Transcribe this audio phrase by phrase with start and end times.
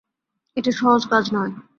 [0.57, 1.53] এটা সহজ কাজ নয়।